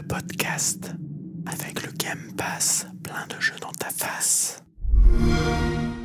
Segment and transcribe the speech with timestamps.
[0.00, 0.92] le podcast
[1.46, 4.62] avec le Game Pass, plein de jeux dans ta face.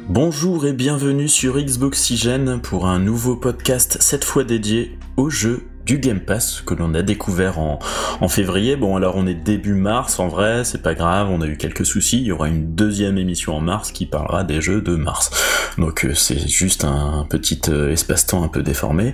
[0.10, 6.00] Bonjour et bienvenue sur Xboxygène pour un nouveau podcast cette fois dédié aux jeux du
[6.00, 7.80] Game Pass que l'on a découvert en,
[8.28, 8.76] février.
[8.76, 11.86] Bon alors on est début mars en vrai, c'est pas grave, on a eu quelques
[11.86, 15.30] soucis, il y aura une deuxième émission en mars qui parlera des jeux de mars.
[15.78, 19.14] Donc euh, c'est juste un petit euh, espace-temps un peu déformé,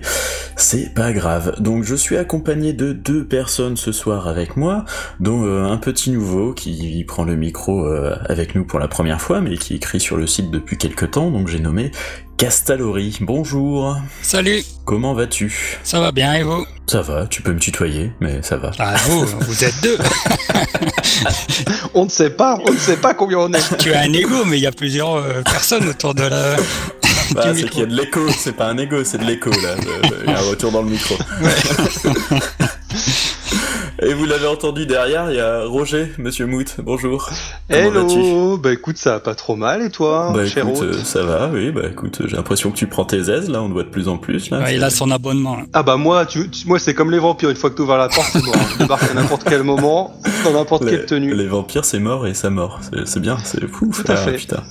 [0.55, 1.55] c'est pas grave.
[1.59, 4.85] Donc je suis accompagné de deux personnes ce soir avec moi,
[5.19, 7.85] dont euh, un petit nouveau qui prend le micro
[8.25, 11.31] avec nous pour la première fois, mais qui écrit sur le site depuis quelques temps,
[11.31, 11.91] donc j'ai nommé
[12.41, 13.97] Castalori, bonjour.
[14.23, 14.63] Salut.
[14.83, 15.77] Comment vas-tu?
[15.83, 16.65] Ça va bien et vous?
[16.87, 18.71] Ça va, tu peux me tutoyer, mais ça va.
[18.79, 19.95] Ah vous, vous êtes deux.
[21.93, 23.77] on ne sait pas, on ne sait pas combien on est.
[23.77, 26.55] Tu as un ego, mais il y a plusieurs euh, personnes autour de la.
[27.35, 29.75] Bah, c'est qu'il y a de l'écho, c'est pas un ego, c'est de l'écho là.
[30.23, 31.15] Il y a un retour dans le micro.
[31.43, 32.11] Ouais.
[34.03, 36.77] Et vous l'avez entendu derrière, il y a Roger, Monsieur Mout.
[36.79, 37.29] Bonjour.
[37.69, 38.57] Hello.
[38.57, 41.51] Bah écoute, ça va pas trop mal et toi, Bah écoute, euh, ça va.
[41.53, 43.61] Oui, bah écoute, j'ai l'impression que tu prends tes aises là.
[43.61, 44.61] On te voit de plus en plus là.
[44.61, 45.57] Ouais, il a son abonnement.
[45.73, 47.51] Ah bah moi, tu, moi c'est comme les vampires.
[47.51, 48.55] Une fois que tu ouvres la porte, c'est mort.
[48.73, 51.35] Je débarque à n'importe quel moment, dans n'importe quelle tenue.
[51.35, 52.79] Les vampires, c'est mort et ça mort.
[53.05, 53.91] C'est bien, c'est fou.
[53.93, 54.37] Tout à fait.
[54.37, 54.63] Putain.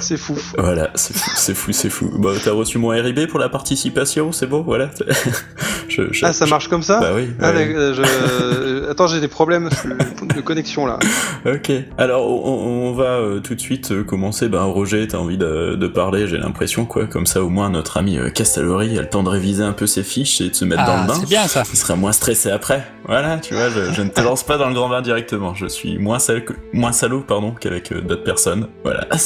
[0.00, 0.38] C'est fou.
[0.56, 2.10] Voilà, c'est fou, c'est fou, c'est fou.
[2.18, 4.90] Bah t'as reçu mon RIB pour la participation, c'est bon, voilà.
[5.88, 7.00] je, je, ah ça marche comme ça?
[7.00, 7.28] Bah oui.
[7.38, 7.66] Ah, ouais.
[7.68, 8.69] je...
[8.90, 9.68] Attends, j'ai des problèmes
[10.34, 10.98] de connexion là.
[11.46, 11.72] Ok.
[11.98, 14.48] Alors on, on va euh, tout de suite euh, commencer.
[14.48, 17.06] Ben Roger, t'as envie de, de parler J'ai l'impression quoi.
[17.06, 19.86] Comme ça, au moins notre ami euh, Castalori a le temps de réviser un peu
[19.86, 21.14] ses fiches et de se mettre ah, dans le bain.
[21.14, 21.62] C'est bien ça.
[21.70, 22.86] Il sera moins stressé après.
[23.06, 23.68] Voilà, tu vois.
[23.70, 25.54] Je, je, ne te lance pas dans le grand bain directement.
[25.54, 28.68] Je suis moins salaud, moins salaud pardon qu'avec d'autres personnes.
[28.84, 29.06] Voilà.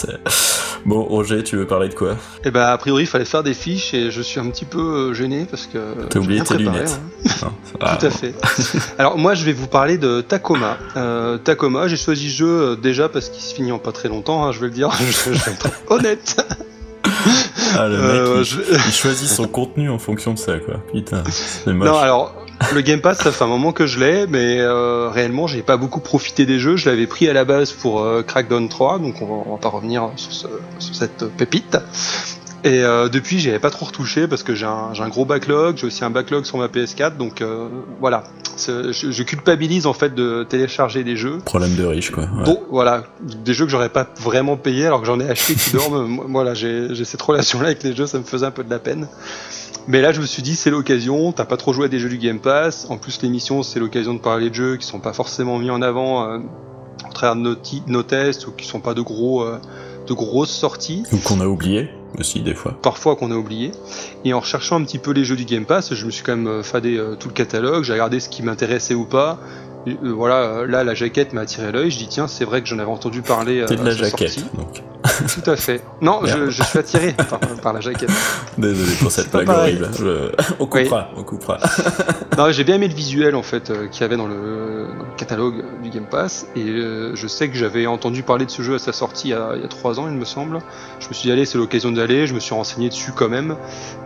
[0.86, 2.16] Bon, Roger, tu veux parler de quoi?
[2.44, 5.14] Eh ben, a priori, il fallait faire des fiches et je suis un petit peu
[5.14, 6.06] gêné parce que.
[6.10, 7.00] T'as oublié tes lunettes.
[7.42, 7.52] Hein.
[7.80, 8.34] Non, Tout à fait.
[8.98, 10.78] Alors moi, je vais vous parler de Tacoma.
[10.96, 14.08] Euh, Tacoma, j'ai choisi ce jeu euh, déjà parce qu'il se finit en pas très
[14.08, 16.36] longtemps, hein, je vais le dire, je, je vais être honnête.
[17.76, 18.60] Ah, le mec, euh, il, je...
[18.60, 20.76] il, choisit son contenu en fonction de ça, quoi.
[20.92, 21.88] Putain, c'est moche.
[21.88, 22.34] Non, alors,
[22.72, 25.76] le Game Pass, ça fait un moment que je l'ai, mais euh, réellement, j'ai pas
[25.76, 26.76] beaucoup profité des jeux.
[26.76, 29.58] Je l'avais pris à la base pour euh, Crackdown 3, donc on va, on va
[29.58, 30.46] pas revenir sur, ce,
[30.78, 31.76] sur cette pépite.
[32.64, 35.76] Et euh, depuis, j'y avais pas trop retouché parce que j'ai un, un, gros backlog,
[35.76, 37.68] j'ai aussi un backlog sur ma PS4, donc euh,
[38.00, 38.24] voilà.
[38.56, 41.38] Je, je, culpabilise en fait de télécharger des jeux.
[41.44, 42.22] Problème de riche, quoi.
[42.22, 42.44] Ouais.
[42.44, 45.72] Bon, voilà, des jeux que j'aurais pas vraiment payé alors que j'en ai acheté qui
[45.72, 46.22] dorment.
[46.28, 49.08] voilà, j'ai cette relation-là avec les jeux, ça me faisait un peu de la peine.
[49.86, 51.32] Mais là, je me suis dit, c'est l'occasion.
[51.32, 52.86] T'as pas trop joué à des jeux du Game Pass.
[52.88, 55.82] En plus, l'émission, c'est l'occasion de parler de jeux qui sont pas forcément mis en
[55.82, 56.38] avant euh,
[57.06, 57.56] au travers de nos,
[57.88, 59.58] nos, tests ou qui sont pas de gros, euh,
[60.06, 61.02] de grosses sorties.
[61.12, 62.76] Ou qu'on a oublié aussi des fois.
[62.82, 63.72] Parfois qu'on a oublié.
[64.24, 66.36] Et en recherchant un petit peu les jeux du Game Pass, je me suis quand
[66.36, 69.38] même fadé euh, tout le catalogue, j'ai regardé ce qui m'intéressait ou pas.
[69.86, 72.68] Et, euh, voilà, là la jaquette m'a attiré l'œil, je dis tiens, c'est vrai que
[72.68, 73.60] j'en avais entendu parler.
[73.60, 74.56] Euh, de la jaquette, sortie.
[74.56, 74.82] donc.
[75.34, 75.82] Tout à fait.
[76.00, 78.10] Non, je, je, suis attiré par, par, la jaquette.
[78.58, 79.88] Désolé pour cette blague horrible.
[79.98, 80.30] Je...
[80.58, 81.20] On coupera, oui.
[81.20, 81.58] on coupera.
[82.38, 84.34] non, j'ai bien aimé le visuel en fait euh, qu'il y avait dans le,
[84.98, 88.50] dans le, catalogue du Game Pass et euh, je sais que j'avais entendu parler de
[88.50, 90.24] ce jeu à sa sortie il y a, il y a 3 ans, il me
[90.24, 90.58] semble.
[91.00, 92.26] Je me suis dit allez, c'est l'occasion d'aller.
[92.26, 93.56] Je me suis renseigné dessus quand même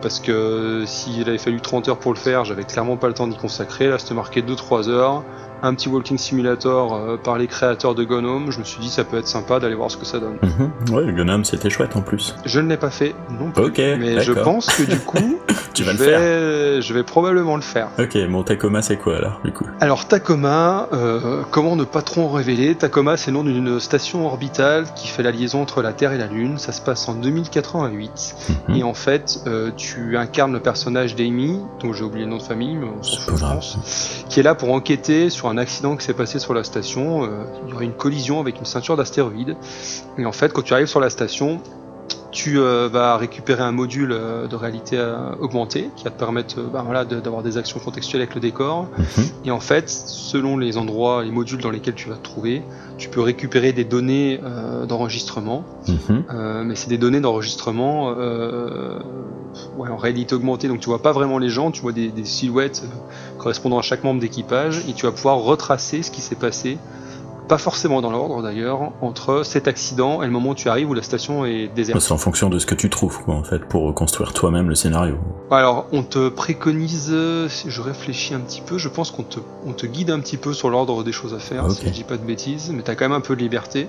[0.03, 3.27] parce que s'il avait fallu 30 heures pour le faire, j'avais clairement pas le temps
[3.27, 3.89] d'y consacrer.
[3.89, 5.25] Là, c'était marqué 2-3 heures
[5.63, 8.51] un petit walking simulator euh, par les créateurs de Gone Home.
[8.51, 10.39] Je me suis dit ça peut être sympa d'aller voir ce que ça donne.
[10.43, 10.95] Mm -hmm.
[10.95, 12.35] Ouais, Gone Home c'était chouette en plus.
[12.45, 13.65] Je ne l'ai pas fait non plus.
[13.65, 13.79] Ok.
[13.79, 15.39] Mais je pense que du coup,
[15.75, 16.83] tu vas je le vais, faire.
[16.83, 17.89] Je vais probablement le faire.
[17.99, 19.67] Ok, bon Tacoma c'est quoi alors du coup?
[19.81, 22.75] Alors Tacoma, euh, comment ne pas trop en révéler?
[22.75, 26.19] Tacoma c'est le nom d'une station orbitale qui fait la liaison entre la Terre et
[26.19, 26.59] la Lune.
[26.59, 28.79] Ça se passe en 2088 mm -hmm.
[28.79, 32.43] et en fait euh, tu incarnes le personnage d'Amy, dont j'ai oublié le nom de
[32.43, 35.97] famille, mais on s'en fout je pense, qui est là pour enquêter sur un accident
[35.97, 38.97] qui s'est passé sur la station, euh, il y aurait une collision avec une ceinture
[38.97, 39.57] d'astéroïdes.
[40.17, 41.61] Et en fait, quand tu arrives sur la station,
[42.31, 44.97] tu euh, vas récupérer un module euh, de réalité
[45.41, 48.83] augmentée qui va te permettre bah, voilà, d'avoir des actions contextuelles avec le décor.
[48.83, 49.05] Mhm.
[49.05, 49.47] Mm -hmm.
[49.47, 52.63] Et en fait, selon les endroits, les modules dans lesquels tu vas te trouver,
[52.99, 54.41] tu peux récupérer des données
[54.89, 55.61] d'enregistrement.
[55.89, 56.65] Mm -hmm.
[56.67, 57.97] mais c'est des données d'enregistrement
[59.79, 60.69] ouais, en réalité augmentée.
[60.69, 62.83] Donc tu vois pas vraiment les gens, tu vois des, des silhouettes
[63.39, 66.79] correspondant à chaque membre d'équipage et tu vas pouvoir retracer ce qui s'est passé
[67.49, 70.95] pas forcément dans l'ordre d'ailleurs, entre cet accident et le moment où tu arrives où
[70.95, 72.01] la station est déserte.
[72.01, 74.75] C'est en fonction de ce que tu trouves, quoi, en fait, pour reconstruire toi-même le
[74.75, 75.17] scénario.
[75.51, 77.15] Alors, on te préconise,
[77.49, 80.37] si je réfléchis un petit peu, je pense qu'on te, on te guide un petit
[80.37, 81.75] peu sur l'ordre des choses à faire, okay.
[81.75, 83.89] si je dis pas de bêtises, mais tu as quand même un peu de liberté.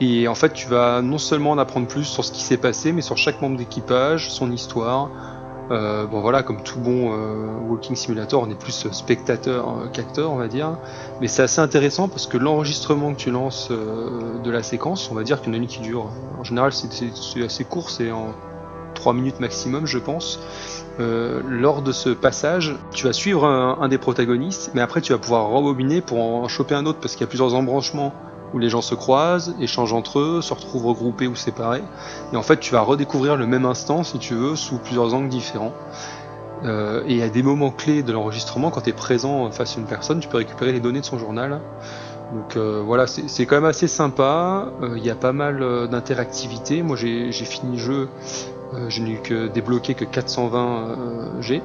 [0.00, 2.92] Et en fait, tu vas non seulement en apprendre plus sur ce qui s'est passé,
[2.92, 5.10] mais sur chaque membre d'équipage, son histoire,
[5.70, 10.32] Euh, bon voilà, comme tout bon euh, walking simulator, on est plus spectateur euh, qu'acteur,
[10.32, 10.78] on va dire.
[11.20, 15.24] Mais c'est assez intéressant parce que l'enregistrement que tu lances de la séquence, on va
[15.24, 16.16] dire qu'il y en a une qui dure.
[16.38, 18.34] En général, c'est- assez court, c'est en
[18.94, 20.40] 3 minutes maximum, je pense.
[20.98, 25.18] Lors de ce passage, tu vas suivre un, un des protagonistes, mais après tu vas
[25.18, 28.12] pouvoir rembobiner pour en choper un autre parce qu'il y a plusieurs embranchements
[28.54, 31.82] où les gens se croisent, échangent entre eux, se retrouvent regroupés ou séparés.
[32.32, 35.28] Et en fait, tu vas redécouvrir le même instant, si tu veux, sous plusieurs angles
[35.28, 35.72] différents.
[36.64, 39.86] Euh, et à des moments clés de l'enregistrement, quand tu es présent face à une
[39.86, 41.60] personne, tu peux récupérer les données de son journal.
[42.32, 44.72] Donc euh, voilà, c'est quand même assez sympa.
[44.82, 46.82] Euh, Il y a pas mal euh, d'interactivité.
[46.82, 48.08] Moi, j'ai fini le jeu.
[48.74, 51.62] Euh, je n'ai que débloqué que 420 euh, G.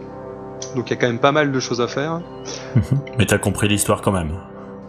[0.75, 2.21] Donc il y a quand même pas mal de choses à faire.
[3.17, 4.37] Mais t'as compris l'histoire quand même.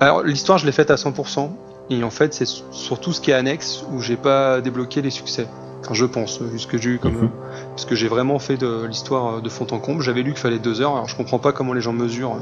[0.00, 1.50] Alors l'histoire, je l'ai faite à 100%.
[1.90, 5.46] Et en fait, c'est surtout ce qui est annexe où j'ai pas débloqué les succès.
[5.82, 7.14] Enfin, je pense, vu ce que j'ai eu comme.
[7.14, 7.30] Mhm.
[7.74, 10.02] Parce que j'ai vraiment fait de l'histoire de fond en comble.
[10.02, 10.92] J'avais lu qu'il fallait deux heures.
[10.92, 12.38] Alors je comprends pas comment les gens mesurent.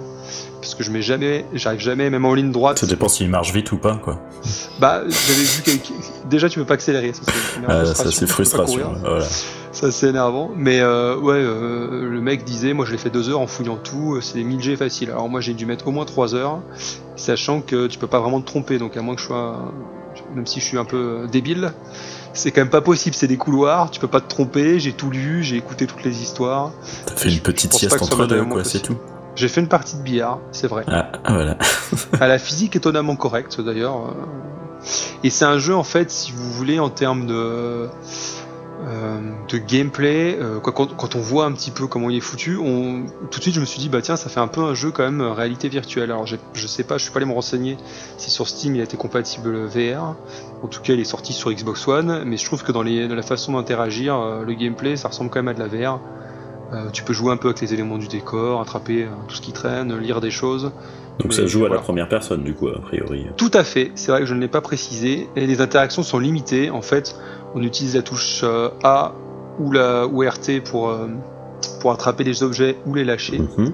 [0.61, 2.79] Parce que je mets jamais, j'arrive jamais, même en ligne droite.
[2.79, 4.21] Ça dépend s'il marche vite ou pas, quoi.
[4.79, 5.95] Bah, j'avais vu quelqu'un.
[6.29, 7.13] Déjà, tu peux pas accélérer.
[7.15, 8.95] Ça, c'est frustration, ça, c'est frustration.
[9.01, 9.25] Voilà.
[9.73, 10.51] Ça énervant.
[10.55, 13.77] Mais euh, ouais, euh, le mec disait, moi je l'ai fait deux heures en fouillant
[13.77, 15.11] tout, euh, c'est des 1000 G facile.
[15.11, 16.61] Alors moi j'ai dû mettre au moins trois heures,
[17.17, 19.73] sachant que tu peux pas vraiment te tromper, donc à moins que je sois,
[20.35, 21.73] même si je suis un peu euh, débile,
[22.33, 25.11] c'est quand même pas possible, c'est des couloirs, tu peux pas te tromper, j'ai tout
[25.11, 26.73] lu, j'ai écouté toutes les histoires.
[27.07, 28.97] T'as fait une petite sieste entre deux, quoi, c'est tout.
[29.35, 30.85] J'ai fait une partie de billard, c'est vrai.
[30.89, 31.57] Ah, ah, voilà.
[32.21, 33.97] à la physique étonnamment correcte d'ailleurs.
[33.97, 34.13] euh.
[35.25, 37.89] Et c'est un jeu en fait, si vous voulez, en termes de
[38.85, 42.21] euh, de gameplay, euh, quoi, quand, quand on voit un petit peu comment il est
[42.21, 44.61] foutu, on, tout de suite je me suis dit bah tiens ça fait un peu
[44.61, 46.11] un jeu quand même euh, réalité virtuelle.
[46.11, 47.77] Alors je sais pas, je suis pas allé me renseigner
[48.17, 50.17] si sur Steam il a été compatible VR.
[50.65, 53.07] En tout cas il est sorti sur Xbox One, mais je trouve que dans, les,
[53.07, 56.01] dans la façon d'interagir, le gameplay ça ressemble quand même à de la VR.
[56.93, 59.97] Tu peux jouer un peu avec les éléments du décor, attraper tout ce qui traîne,
[59.99, 60.73] lire des choses.
[61.19, 63.27] Donc Mais ça joue à la première personne, du coup, a priori.
[63.37, 65.29] Tout à fait, c'est vrai que je ne l'ai pas précisé.
[65.37, 66.71] Et les interactions sont limitées.
[66.71, 67.15] En fait,
[67.55, 69.13] on utilise la touche euh, A
[69.59, 71.09] ou, la, ou RT pour, euh,
[71.81, 73.39] pour attraper les objets ou les lâcher.
[73.39, 73.73] Mhm.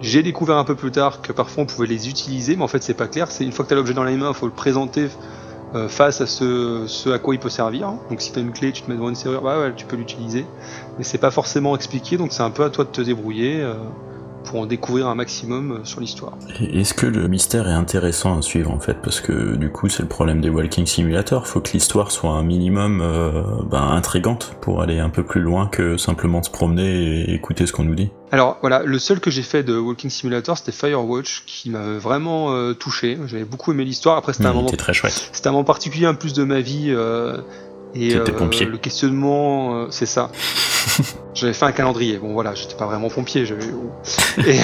[0.00, 2.82] J'ai découvert un peu plus tard que parfois on pouvait les utiliser, mais en fait
[2.82, 3.30] c'est pas clair.
[3.30, 5.08] C'est une fois que tu as l'objet dans les mains, il faut le présenter
[5.74, 7.92] euh, face à ce, ce à quoi il peut servir.
[8.10, 9.86] Donc si tu as une clé, tu te mets devant une serrure, bah ouais, tu
[9.86, 10.44] peux l'utiliser.
[10.98, 13.64] Mais c'est pas forcément expliqué, donc c'est un peu à toi de te débrouiller
[14.44, 16.34] pour en découvrir un maximum euh, sur l'histoire.
[16.60, 18.98] Est-ce que le mystère est intéressant à suivre en fait?
[19.02, 21.46] Parce que du coup, c'est le problème des Walking Simulator.
[21.46, 25.66] Faut que l'histoire soit un minimum euh, ben, intrigante pour aller un peu plus loin
[25.66, 28.10] que simplement se promener et écouter ce qu'on nous dit.
[28.32, 32.52] Alors voilà, le seul que j'ai fait de Walking Simulator, c'était Firewatch, qui m'a vraiment
[32.52, 33.18] euh, touché.
[33.26, 34.16] J'avais beaucoup aimé l'histoire.
[34.16, 35.30] Après, c'était un Il moment, très chouette.
[35.32, 36.86] c'était un moment particulier, un plus de ma vie.
[36.88, 37.38] euh,
[37.94, 38.66] et pompier.
[38.66, 40.30] le questionnement, euh, c'est ça.
[41.34, 42.18] J'avais fait un calendrier.
[42.18, 43.44] Bon voilà, j'étais pas vraiment pompier.
[44.46, 44.58] Et,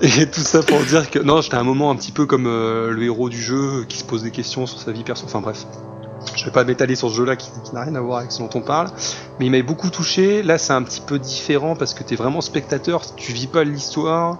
[0.20, 2.46] et tout ça pour dire que non, j'étais à un moment un petit peu comme
[2.46, 5.24] euh, le héros du jeu qui se pose des questions sur sa vie perso.
[5.26, 5.66] Enfin bref.
[6.36, 8.38] Je vais pas m'étaler sur ce jeu-là qui, qui n'a rien à voir avec ce
[8.38, 8.88] dont on parle,
[9.38, 10.42] mais il m'avait beaucoup touché.
[10.42, 14.38] Là, c'est un petit peu différent parce que t'es vraiment spectateur, tu vis pas l'histoire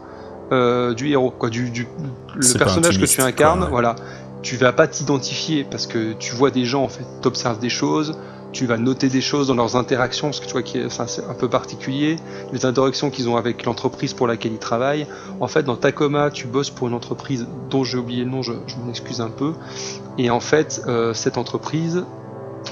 [0.53, 1.87] euh, du héros, quoi, du,
[2.35, 3.59] le personnage que tu incarnes.
[3.59, 3.71] quoi, ouais.
[3.71, 3.97] Voilà,
[4.45, 8.17] tu vas pas t'identifier parce que tu vois des gens en fait, t'observes des choses,
[8.53, 11.35] tu vas noter des choses dans leurs interactions parce que tu vois que c'est un
[11.35, 12.17] peu particulier,
[12.53, 15.07] les interactions qu'ils ont avec l'entreprise pour laquelle ils travaillent.
[15.41, 18.53] En fait, dans Tacoma, tu bosses pour une entreprise dont j'ai oublié le nom, je,
[18.53, 19.55] m'en excuse un peu.
[20.19, 22.05] Et en fait, euh, cette entreprise,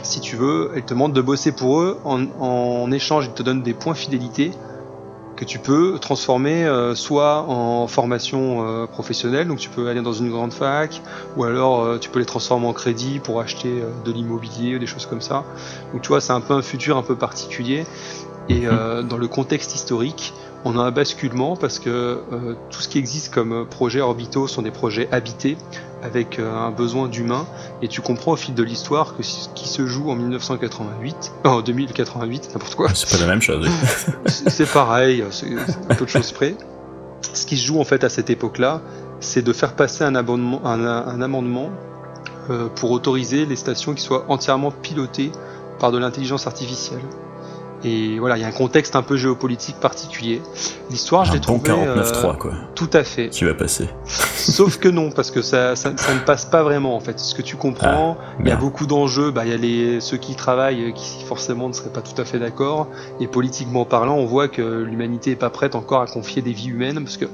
[0.03, 1.99] si tu veux, elle te demande de bosser pour eux.
[2.05, 4.53] En, en échange, ils te donnent des points fidélité
[5.37, 10.13] que tu peux transformer euh, soit en formation euh, professionnelle, donc tu peux aller dans
[10.13, 11.03] une grande fac,
[11.37, 14.87] ou alors euh, tu peux les transformer en crédit pour acheter de l'immobilier ou des
[14.87, 15.49] choses comme ça.
[15.93, 17.87] Donc tu vois, c'est un peu un futur un peu particulier.
[18.49, 20.35] Et euh, dans le contexte historique,
[20.65, 24.71] on a un basculement parce que tout ce qui existe comme projets orbitaux sont des
[24.71, 25.59] projets habités
[26.03, 27.47] avec euh, un besoin d'humain
[27.81, 31.49] et tu comprends au fil de l'histoire que ce qui se joue en 1988, euh,
[31.49, 33.67] en 2088, n'importe quoi, C'est pas la même chose.
[33.67, 34.31] oui.
[34.49, 36.57] c'est pareil, c'est c'est un peu de choses près.
[37.35, 38.81] Ce qui se joue en fait à cette époque-là,
[39.21, 41.71] c'est de faire passer un, abonnement, un, un amendement
[42.51, 45.31] euh, pour autoriser les stations qui soient entièrement pilotées
[45.79, 47.03] par de l'intelligence artificielle.
[47.85, 50.41] Et voilà, il y a un contexte un peu géopolitique particulier.
[50.91, 53.29] L'histoire, je l'ai bon trouvé euh, 49.3 quoi, tout à fait.
[53.29, 53.89] qui va passer.
[54.07, 57.19] Sauf que non, parce que ça, ça, ça ne passe pas vraiment en fait.
[57.19, 59.31] Ce que tu comprends, il y a beaucoup d'enjeux.
[59.31, 62.21] Bah, il y a les ceux qui travaillent euh, qui forcément ne seraient pas tout
[62.21, 62.89] à fait d'accord.
[63.21, 66.69] Et politiquement parlant, on voit que l'humanité est pas prête encore à confier des vies
[66.69, 67.27] humaines parce que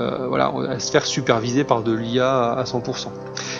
[0.00, 3.08] euh, voilà, à se faire superviser par de l'IA à 100%.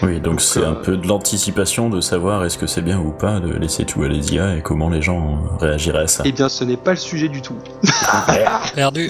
[0.02, 3.10] Oui, donc c'est euh, un peu de l'anticipation de savoir est-ce que c'est bien ou
[3.12, 6.22] pas de laisser tout à les IA et comment les gens réagiraient à ça.
[6.26, 7.54] Eh bien, ce n'est pas le sujet du tout.
[8.74, 9.08] Perdu.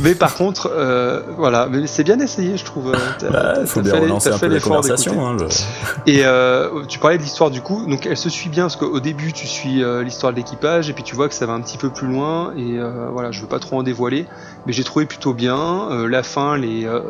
[0.00, 2.92] Mais par contre, euh, voilà, mais c'est bien essayé, je trouve.
[3.18, 5.26] T'as- Bah, faut bien fait- relancer un peu la conversation.
[5.26, 8.64] Hein, je- Et euh, tu parlais de l'histoire du coup, donc elle se suit bien
[8.64, 11.46] parce qu'au début tu suis euh, l'histoire de l'équipage et puis tu vois que ça
[11.46, 14.26] va un petit peu plus loin et euh, voilà, je veux pas trop en dévoiler,
[14.66, 15.52] mais j'ai trouvé plutôt bien
[15.90, 17.00] Euh, la fin, les euh,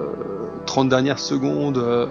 [0.66, 1.78] 30 dernières secondes.
[1.78, 2.06] euh,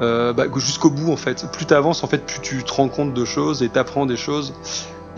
[0.00, 1.46] euh, bah, jusqu'au bout en fait.
[1.52, 4.16] Plus tu avances en fait, plus tu te rends compte de choses et t'apprends des
[4.16, 4.52] choses.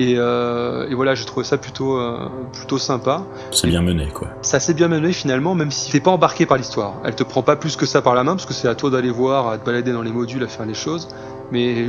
[0.00, 3.22] Et, euh, et voilà, j'ai trouvé ça plutôt euh, plutôt sympa.
[3.52, 4.28] C'est bien mené, quoi.
[4.42, 6.94] C'est assez bien mené finalement, même si t'es pas embarqué par l'histoire.
[7.04, 8.90] Elle te prend pas plus que ça par la main, parce que c'est à toi
[8.90, 11.08] d'aller voir, à te balader dans les modules, à faire les choses.
[11.52, 11.86] Mais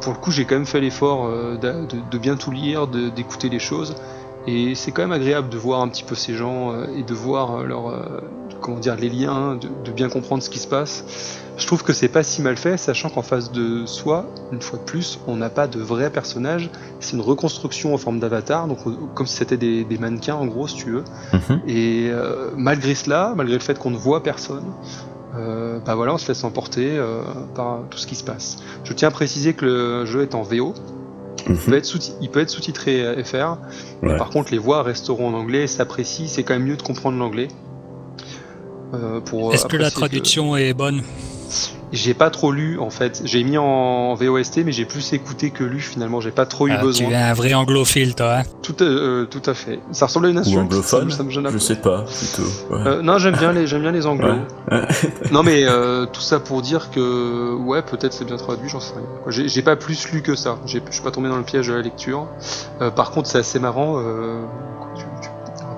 [0.00, 3.48] pour le coup, j'ai quand même fait l'effort euh, de, de bien tout lire, d'écouter
[3.48, 3.96] les choses.
[4.46, 7.14] Et c'est quand même agréable de voir un petit peu ces gens euh, et de
[7.14, 8.20] voir euh, leur, euh,
[8.60, 11.04] comment dire, les liens, de, de bien comprendre ce qui se passe.
[11.56, 14.78] Je trouve que c'est pas si mal fait, sachant qu'en face de soi, une fois
[14.78, 16.70] de plus, on n'a pas de vrais personnages.
[17.00, 20.46] C'est une reconstruction en forme d'avatar, donc on- comme si c'était des, des mannequins en
[20.46, 21.04] gros, si tu veux.
[21.34, 21.60] Mhm.
[21.66, 24.64] Et euh, malgré cela, malgré le fait qu'on ne voit personne,
[25.36, 27.20] euh, bah voilà, on se laisse emporter euh,
[27.54, 28.56] par tout ce qui se passe.
[28.84, 30.74] Je tiens à préciser que le jeu est en VO.
[31.48, 31.74] Il peut Mhm.
[31.74, 33.58] être, il peut être sous-titré euh, FR.
[34.02, 34.16] Ouais.
[34.16, 35.64] Par contre, les voix resteront en anglais.
[35.64, 36.28] et S'apprécie.
[36.28, 37.48] C'est quand même mieux de comprendre l'anglais.
[38.94, 41.02] Euh, pour Est-ce que la traduction est bonne
[41.92, 43.22] J'ai pas trop lu en fait.
[43.24, 46.20] J'ai mis en VOST, mais j'ai plus écouté que lu finalement.
[46.20, 47.10] J'ai pas trop eu Ah, Tu besoin.
[47.10, 48.38] es un vrai anglophile, toi.
[48.38, 49.78] hein Tout, euh, tout à fait.
[49.92, 50.58] Ça ressemble à une Ou insulte.
[50.58, 52.48] anglophone, ça, ça me gêne je sais pas, plutôt.
[52.74, 52.80] Ouais.
[52.86, 54.28] Euh, non, j'aime bien les, j'aime bien les anglos.
[54.70, 54.82] Ouais.
[55.32, 58.94] non, mais euh, tout ça pour dire que, ouais, peut-être c'est bien traduit, j'en sais
[58.94, 59.06] rien.
[59.28, 60.58] J'ai, j'ai pas plus lu que ça.
[60.66, 62.26] J'ai, je suis pas tombé dans le piège de la lecture.
[62.80, 64.00] Euh, par contre, c'est assez marrant.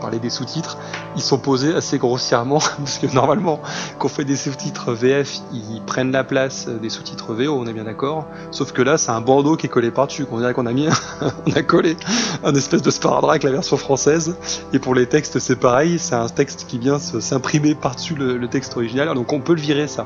[0.02, 0.76] Parler des sous-titres.
[1.16, 3.60] Ils sont posés assez grossièrement parce que normalement,
[3.98, 7.56] quand on fait des sous-titres VF, ils prennent la place des sous-titres VO.
[7.58, 8.26] On est bien d'accord.
[8.50, 10.26] Sauf que là, c'est un bandeau qui est collé par-dessus.
[10.30, 10.88] On dirait qu'on a mis,
[11.46, 11.96] on a collé
[12.42, 14.36] un espèce de sparadrap avec la version française.
[14.72, 18.76] Et pour les textes, c'est pareil, c'est un texte qui vient s'imprimer par-dessus le, texte
[18.76, 20.04] original, donc on peut le virer ça.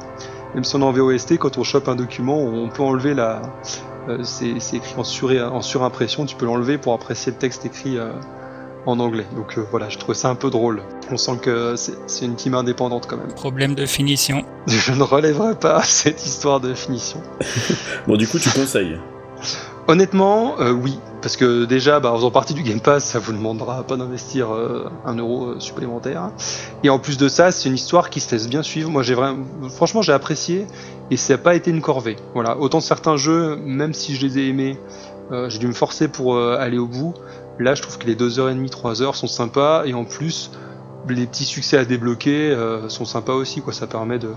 [0.54, 3.42] Même si on est en VOST, quand on chope un document, on peut enlever la.
[4.08, 8.12] euh, c'est écrit en, en surimpression, tu peux l'enlever pour apprécier le texte écrit euh,
[8.86, 9.26] en anglais.
[9.34, 10.82] Donc euh, voilà, je trouvais ça un peu drôle.
[11.10, 13.32] On sent que c'est une team indépendante quand même.
[13.34, 14.44] Problème de finition.
[14.66, 17.20] Je ne relèverai pas cette histoire de finition.
[18.06, 18.98] Bon, du coup, tu conseilles.
[19.88, 23.32] Honnêtement, euh, oui, parce que déjà, bah, en faisant partie du Game Pass, ça vous
[23.32, 26.30] demandera pas d'investir euh, un euro euh, supplémentaire.
[26.82, 28.90] Et en plus de ça, c'est une histoire qui se laisse bien suivre.
[28.90, 30.66] Moi, j'ai vraiment, franchement, j'ai apprécié
[31.12, 32.16] et ça n'a pas été une corvée.
[32.34, 34.76] Voilà, autant certains jeux, même si je les ai aimés,
[35.32, 37.14] euh, j'ai dû me forcer pour euh, aller au bout.
[37.58, 40.50] Là, je trouve que les 2h30, 3h sont sympas et en plus,
[41.08, 43.62] les petits succès à débloquer euh, sont sympas aussi.
[43.62, 44.30] Quoi, ça permet de,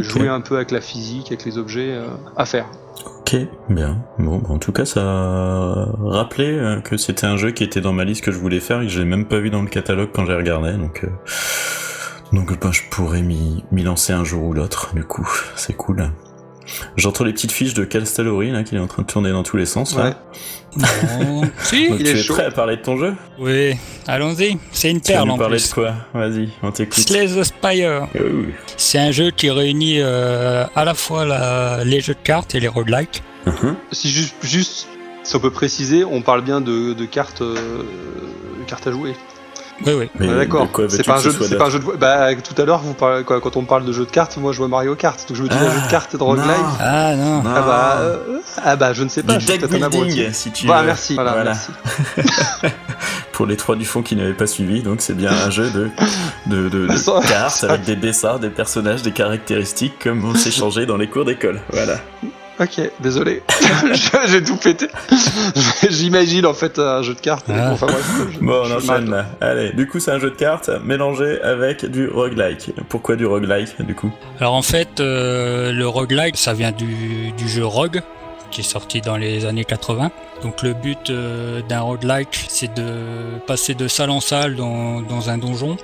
[0.00, 2.66] jouer un peu avec la physique, avec les objets euh, à faire.
[3.20, 3.36] Ok,
[3.68, 3.98] bien.
[4.18, 7.92] Bon, en tout cas, ça a rappelé euh, que c'était un jeu qui était dans
[7.92, 9.68] ma liste que je voulais faire et que je l'ai même pas vu dans le
[9.68, 11.04] catalogue quand j'ai regardé, donc...
[11.04, 11.08] euh,
[12.32, 16.10] Donc bah, je pourrais m'y m'y lancer un jour ou l'autre, du coup, c'est cool.
[16.96, 19.56] J'entends les petites fiches de Calstalori là, qui est en train de tourner dans tous
[19.56, 19.96] les sens.
[19.96, 20.04] Là.
[20.04, 20.12] Ouais.
[20.76, 21.42] Non.
[21.62, 22.34] si Donc Il tu est es chaud.
[22.34, 23.14] prêt à parler de ton jeu?
[23.38, 23.74] Oui,
[24.06, 24.58] allons-y.
[24.72, 25.68] C'est une Tu vas perle nous en parler plus.
[25.70, 25.94] de quoi?
[26.12, 26.98] Vas-y, on t'écoute.
[26.98, 28.08] Slay the Spire.
[28.14, 28.52] Oui.
[28.76, 32.60] C'est un jeu qui réunit euh, à la fois la- les jeux de cartes et
[32.60, 33.22] les roguelikes.
[33.46, 33.76] Mhm.
[33.92, 34.88] Si juste, juste,
[35.22, 37.54] si on peut préciser, on parle bien de, de cartes, euh,
[38.58, 39.14] de cartes à jouer.
[39.84, 40.10] Oui, oui.
[40.26, 40.68] De D'accord.
[40.88, 41.84] C'est pas un jeu, de- soit c'est pas un jeu de.
[41.96, 44.52] Bah, tout à l'heure, vous parlez, quoi, quand on parle de jeu de cartes, moi
[44.52, 46.48] je vois Mario Kart, donc je me dis Ah, un jeu de cartes de roguelike.
[46.80, 47.42] Ah non.
[47.42, 47.50] Non.
[47.54, 48.16] Ah bah, euh,
[48.64, 49.34] ah bah, je ne sais pas.
[49.36, 50.86] Du je deck building, si tu Bah, veux.
[50.86, 51.14] merci.
[51.14, 51.52] Voilà, Voilà.
[52.16, 52.72] merci.
[53.32, 55.90] Pour les trois du fond qui n'avaient pas suivi, donc c'est bien un jeu de,
[56.46, 60.96] de, de- Ça- cartes avec des dessins, des personnages, des caractéristiques comme on s'échangeait dans
[60.96, 61.60] les cours d'école.
[61.70, 61.96] Voilà.
[62.58, 63.42] Ok, désolé.
[64.28, 64.86] J'ai tout pété.
[65.90, 67.46] J'imagine en fait un jeu de cartes.
[67.50, 67.70] Ah.
[67.72, 69.24] Enfin, bref, je- Bon, on je enchaîne.
[69.40, 72.72] Allez, du coup, c'est un jeu de cartes mélangé avec du roguelike.
[72.88, 74.10] Pourquoi du roguelike, du coup?
[74.40, 78.00] Alors en fait, euh, le roguelike, ça vient du, du jeu Rogue,
[78.50, 80.10] qui est sorti dans les années 80.
[80.42, 82.94] Donc le but euh, d'un roguelike, c'est de
[83.46, 85.76] passer de salle en salle dans, dans un donjon,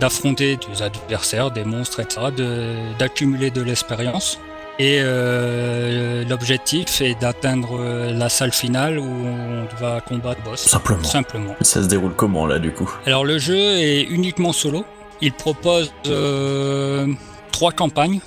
[0.00, 4.40] d'affronter des adversaires, des monstres, etc., de- d'accumuler de l'expérience.
[4.78, 10.60] Et euh, l'objectif est d'atteindre euh, la salle finale où on va combattre le boss.
[10.60, 11.02] Simplement.
[11.02, 11.56] Simplement.
[11.62, 12.90] Ça se déroule comment là, du coup?
[13.06, 14.84] Alors le jeu est uniquement solo.
[15.22, 17.06] Il propose euh,
[17.52, 18.20] trois campagnes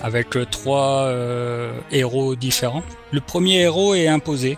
[0.00, 2.82] avec trois euh, héros différents.
[3.10, 4.56] Le premier héros est imposé.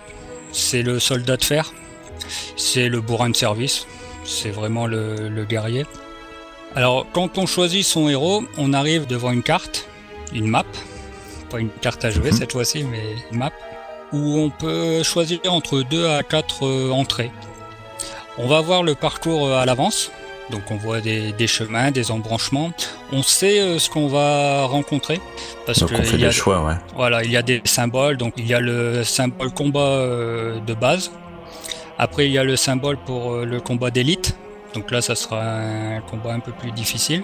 [0.52, 1.72] C'est le soldat de fer.
[2.56, 3.86] C'est le bourrin de service.
[4.24, 5.86] C'est vraiment le, le guerrier.
[6.76, 9.88] Alors, quand on choisit son héros, on arrive devant une carte,
[10.32, 10.64] une map,
[11.46, 12.36] pas une carte à jouer Mhm.
[12.38, 13.50] cette fois-ci, mais une map,
[14.12, 17.30] où on peut choisir entre 2 à 4 euh, entrées.
[18.38, 20.10] On va voir le parcours euh, à l'avance,
[20.50, 22.70] donc on voit des, des chemins, des embranchements.
[23.12, 25.20] On sait euh, ce qu'on va rencontrer,
[25.64, 26.74] parce Donc on fait y a des choix, ouais.
[26.94, 28.16] voilà, il y a des symboles.
[28.16, 31.10] Donc il y a le symbole combat euh, de base.
[31.98, 34.36] Après il y a le symbole pour euh, le combat d'élite.
[34.74, 37.22] Donc là ça sera un combat un peu plus difficile.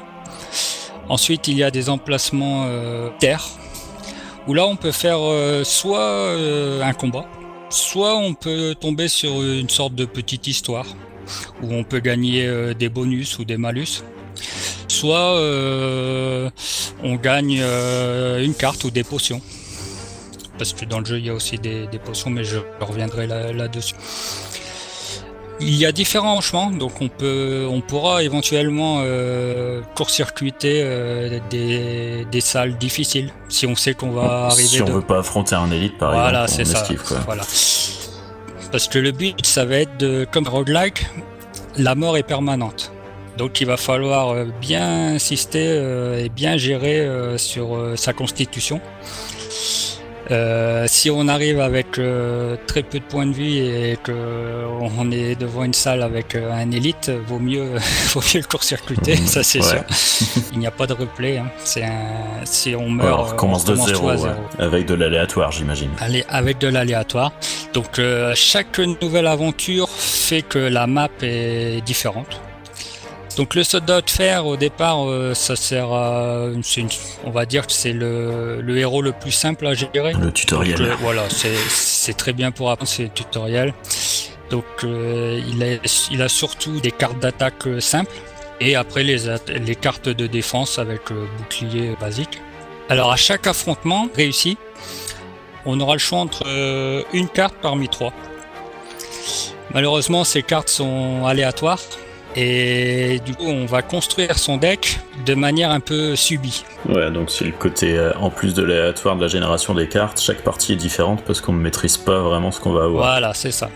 [1.08, 2.66] Ensuite il y a des emplacements
[3.20, 3.44] terre.
[4.48, 7.26] Où là on peut faire euh, soit euh, un combat,
[7.70, 10.86] soit on peut tomber sur une sorte de petite histoire.
[11.62, 14.02] Où on peut gagner euh, des bonus ou des malus.
[14.88, 15.34] Soit
[17.02, 19.40] on gagne une carte ou des potions.
[20.58, 23.52] Parce que dans le jeu, il y a aussi des, potions, mais je reviendrai là-
[23.52, 23.94] là-dessus.
[25.62, 32.26] Il y a différents chemins, donc on peut, on pourra éventuellement euh, court-circuiter euh, des,
[32.30, 34.62] des salles difficiles si on sait qu'on va arriver.
[34.68, 37.22] si on de- veut pas affronter un élite, par voilà, exemple, c'est ça.
[37.26, 37.42] Voilà.
[38.70, 41.06] Parce que le but, ça va être de, comme roguelike,
[41.76, 42.92] la mort est permanente.
[43.38, 47.06] Donc il va falloir euh, bien insister euh, et bien gérer
[47.38, 48.80] sur sa constitution.
[50.30, 55.34] Euh, si on arrive avec euh, très peu de points de vie et qu'on est
[55.34, 57.72] devant une salle avec euh, un élite, vaut mieux,
[58.14, 59.66] vaut mieux le court-circuiter, ça c'est Ouais.
[59.68, 60.42] sûr.
[60.52, 61.38] Il n'y a pas de replay.
[61.38, 61.50] hein.
[61.64, 64.18] C'est un- si on meurt, Alors, on euh, recommence de zéro, à ouais.
[64.18, 64.34] zéro.
[64.58, 65.90] avec de l'aléatoire, j'imagine.
[66.00, 67.32] Allez, avec de l'aléatoire.
[67.74, 72.40] Donc euh, chaque nouvelle aventure fait que la map est différente.
[73.36, 76.62] Donc le soldat de fer au départ, euh, ça sert à, une-
[77.24, 80.12] on va dire que c'est le, le héros le plus simple à gérer.
[80.12, 80.76] Le tutoriel.
[80.78, 83.72] Donc, euh, voilà, c'est très bien pour apprendre ces tutoriels.
[84.50, 85.66] Donc euh, il, a,
[86.10, 88.12] il a surtout des cartes d'attaque simples
[88.60, 89.16] et après les,
[89.48, 92.38] les cartes de défense avec euh, bouclier basique.
[92.90, 94.58] Alors à chaque affrontement réussi,
[95.64, 96.44] on aura le choix entre
[97.14, 98.12] une carte parmi trois.
[99.72, 101.78] Malheureusement, ces cartes sont aléatoires
[102.36, 106.64] et du coup, on va construire son deck de manière un peu subie.
[106.88, 110.20] Ouais, donc c'est le côté, euh, en plus de l'aléatoire de la génération des cartes,
[110.20, 113.06] chaque partie est différente parce qu'on ne maîtrise pas vraiment ce qu'on va avoir.
[113.06, 113.70] Voilà, c'est ça.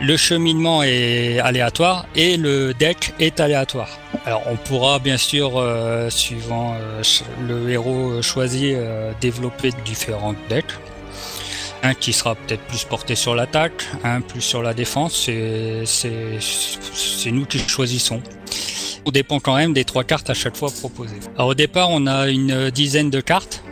[0.00, 3.90] Le cheminement est aléatoire et le deck est aléatoire.
[4.24, 7.02] Alors on pourra bien sûr, euh, suivant euh,
[7.46, 8.74] le héros choisi,
[9.20, 10.64] développer différents decks.
[11.94, 17.58] Qui sera peut-être plus porté sur l'attaque, un plus sur la défense, c'est- nous qui
[17.58, 18.20] choisissons.
[19.04, 21.16] On dépend quand même des trois cartes à chaque fois proposées.
[21.38, 23.62] Au départ on a une dizaine de cartes.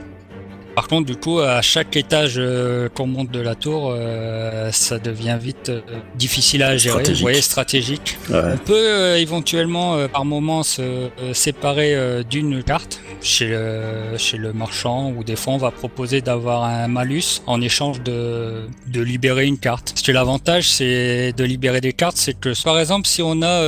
[0.77, 4.99] Par contre, du coup, à chaque étage euh, qu'on monte de la tour, euh, ça
[4.99, 5.81] devient vite euh,
[6.17, 6.97] difficile à gérer.
[6.97, 7.17] Stratégique.
[7.17, 8.19] Vous voyez, stratégique.
[8.29, 8.41] Ouais.
[8.53, 15.25] On peut éventuellement, par moment, se séparer d'une carte chez le, chez le marchand, ou
[15.25, 19.93] des fois, on va proposer d'avoir un malus en échange de, de libérer une carte.
[19.95, 23.63] Parce que l'avantage, c'est de libérer des cartes, c'est que, par exemple, si on a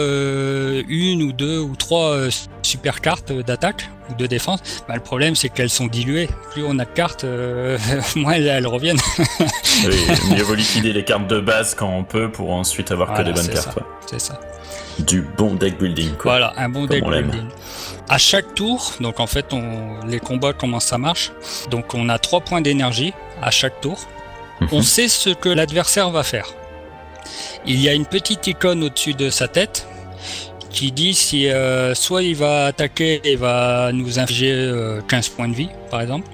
[0.89, 2.29] une ou deux ou trois
[2.69, 6.29] super cartes d'attaque ou de défense, bah, le problème, c'est qu'elles sont diluées.
[6.53, 7.79] Plus on a de cartes, euh,
[8.17, 9.01] moins elles, reviennent.
[9.87, 9.95] Oui,
[10.31, 13.29] mieux vaut liquider les cartes de base quand on peut pour ensuite avoir Voilà, que
[13.29, 13.77] des bonnes cartes.
[13.77, 13.83] ouais.
[14.07, 14.41] C'est ça.
[14.99, 16.33] Du bon deck building, quoi.
[16.33, 17.47] Voilà, un bon deck building.
[18.09, 21.31] À chaque tour, donc en fait, on, les combats, comment ça marche?
[21.71, 24.01] Donc on a trois points d'énergie à chaque tour.
[24.61, 24.69] Mhm.
[24.73, 26.47] On sait ce que l'adversaire va faire.
[27.67, 29.87] Il y a une petite icône au-dessus de sa tête
[30.71, 35.49] qui dit si euh, soit il va attaquer et va nous infliger euh, 15 points
[35.49, 36.29] de vie, par exemple,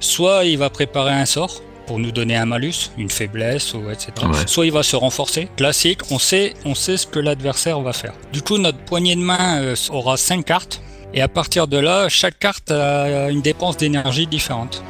[0.00, 4.12] soit il va préparer un sort pour nous donner un malus, une faiblesse ou etc.
[4.22, 4.38] Ouais.
[4.46, 5.48] Soit il va se renforcer.
[5.56, 8.14] Classique, on sait, on sait ce que l'adversaire va faire.
[8.32, 10.80] Du coup, notre poignée de main euh, aura 5 cartes.
[11.14, 14.82] Et à partir de là, chaque carte a une dépense d'énergie différente.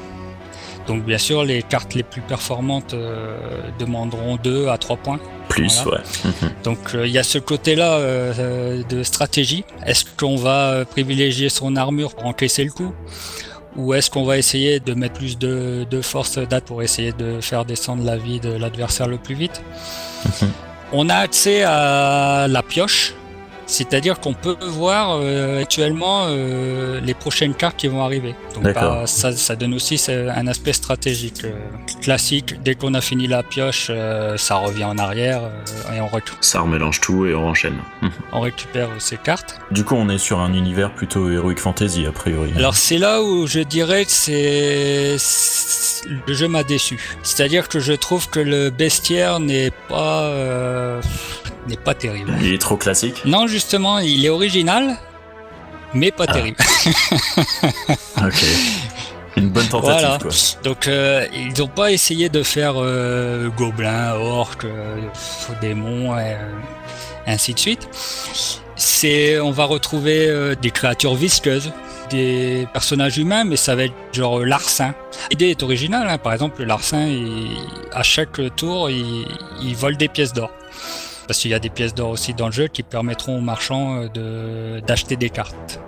[0.87, 3.37] Donc bien sûr, les cartes les plus performantes euh,
[3.79, 5.21] demanderont 2 à 3 points.
[5.53, 5.99] Plus, Voilà.
[6.01, 6.05] ouais.
[6.25, 6.51] Mhm.
[6.65, 9.65] Donc euh, il y a ce côté-là euh, euh, de stratégie.
[9.85, 12.93] Est-ce qu'on va privilégier son armure pour encaisser le coup?
[13.77, 17.41] Ou est-ce qu'on va essayer de mettre plus de, de force date pour essayer de
[17.41, 19.61] faire descendre la vie de l'adversaire le plus vite?
[20.25, 20.49] Mhm.
[20.95, 23.15] On a accès à la pioche,
[23.73, 28.35] c'est-à-dire qu'on peut voir euh, actuellement euh, les prochaines cartes qui vont arriver.
[28.55, 31.53] Donc bah, ça, ça donne aussi c'est un aspect stratégique euh,
[32.03, 32.63] classique.
[32.63, 36.35] Dès qu'on a fini la pioche, euh, ça revient en arrière euh, et on, récu-
[36.43, 37.79] Ça remélange tout et on enchaîne.
[38.33, 39.59] On récupère ces cartes.
[39.71, 42.53] Du coup, on est sur un univers plutôt heroic fantasy, a priori.
[42.57, 46.99] Alors c'est là où je dirais que c'est c'est- le jeu m'a déçu.
[47.23, 51.01] C'est-à-dire que je trouve que le bestiaire n'est pas euh,
[51.69, 52.33] n'est pas terrible.
[52.41, 53.23] Il est trop classique.
[53.25, 54.97] Non, justement, il est original,
[55.95, 56.33] mais pas Ah.
[56.33, 56.57] terrible.
[58.19, 58.45] Ok.
[59.37, 60.19] Une bonne tentative, Voilà.
[60.21, 60.31] quoi.
[60.63, 66.35] Donc euh, ils n'ont pas essayé de faire euh, gobelins, orques, euh, faux démons, et,
[66.35, 66.53] euh,
[67.27, 67.89] ainsi de suite.
[68.77, 71.73] C'est, on va retrouver euh, des créatures visqueuses,
[72.11, 74.95] des personnages humains, mais ça va être genre larcin.
[75.31, 76.19] L'idée est originale, hein.
[76.19, 77.57] par exemple le larcin, il-
[77.93, 79.27] à chaque tour, il,
[79.63, 80.51] il vole des pièces d'or.
[81.27, 83.97] Parce qu'il y a des pièces d'or aussi dans le jeu qui permettront aux marchands
[84.03, 85.81] euh, de, d'acheter des cartes.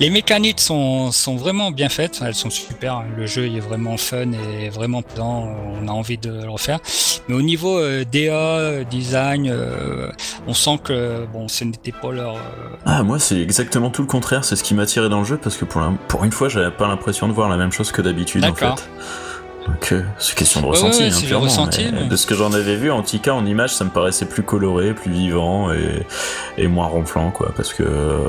[0.00, 3.02] Les mécaniques sont, sont vraiment bien faites, elles sont super.
[3.18, 6.80] Le jeu il est vraiment fun et vraiment plaisant, on a envie de le refaire.
[7.28, 10.10] Mais au niveau euh, DA, design, euh,
[10.46, 12.36] on sent que bon, ce n'était pas leur.
[12.36, 12.38] euh,
[12.86, 14.42] Ah, moi, c'est exactement tout le contraire.
[14.42, 16.48] C'est ce qui m'a tiré dans le jeu parce que pour, la- pour une fois,
[16.48, 18.88] j'avais pas l'impression de voir la même chose que d'habitude, en fait.
[19.66, 22.08] Donc, euh, c'est question de Ouais, ressenti, ouais, hein, c'est du clairement, ressenti, mais mais-
[22.08, 22.90] De ce que j'en avais vu,
[23.22, 26.06] cas, en image, ça me paraissait plus coloré, plus vivant et,
[26.58, 27.52] et moins ronflant, quoi.
[27.56, 28.28] Parce que euh,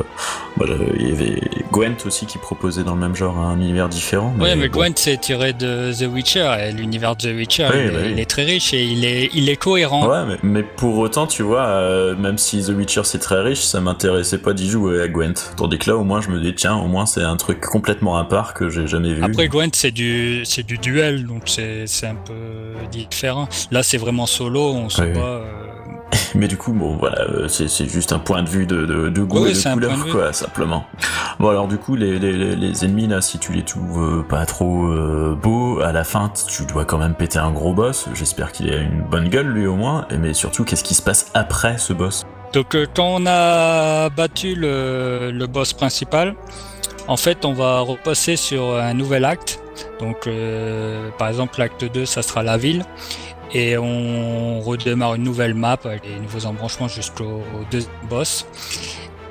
[0.99, 1.41] il y avait
[1.71, 4.33] Gwent aussi qui proposait dans le même genre un univers différent.
[4.39, 4.79] Ouais, mais bon.
[4.81, 8.09] Gwent c'est tiré de The Witcher et l'univers de The Witcher Oui, il, bah oui.
[8.13, 10.07] il est très riche et il est, il est cohérent.
[10.07, 13.61] Ouais, mais, mais pour autant, tu vois, euh, même si The Witcher c'est très riche,
[13.61, 15.33] ça m'intéressait pas d'y jouer à Gwent.
[15.57, 18.17] Tandis que là, au moins, je me dis, tiens, au moins, c'est un truc complètement
[18.17, 19.23] à part que j'ai jamais vu.
[19.23, 23.47] Après Gwent c'est du c'est du duel donc c'est un peu différent.
[23.71, 25.19] Là c'est vraiment solo, on sait Oui, oui.
[25.19, 25.25] pas.
[25.25, 25.43] euh,
[26.35, 29.21] Mais du coup, bon, voilà, euh, c'est juste un point de vue de, de, de
[29.23, 30.11] goût Oui, et de couleur, de vue.
[30.11, 30.85] quoi, simplement.
[31.39, 34.87] Bon, alors du coup, les, les, ennemis, là, si tu les trouves euh, pas trop
[34.87, 38.07] euh, beaux, à la fin, tu dois quand même péter un gros boss.
[38.13, 40.05] J'espère qu'il a une bonne gueule, lui, au moins.
[40.19, 42.23] Mais surtout, qu'est-ce qui se passe après ce boss?
[42.53, 46.35] Donc euh, quand on a battu le, le boss principal,
[47.07, 49.59] en fait on va repasser sur un nouvel acte.
[49.99, 52.83] Donc euh, par exemple l'acte 2 ça sera la ville
[53.53, 58.45] et on redémarre une nouvelle map avec les nouveaux embranchements jusqu'au au deuxième boss.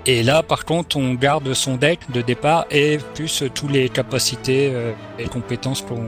[0.06, 4.70] Et là par contre on garde son deck de départ et plus toutes les capacités
[4.72, 6.06] euh, et compétences qu'on